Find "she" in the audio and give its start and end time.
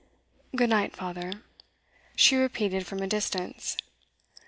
2.15-2.35